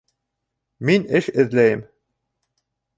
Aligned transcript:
Мин 0.89 1.05
эш 1.21 1.29
эҙләйем 1.45 1.87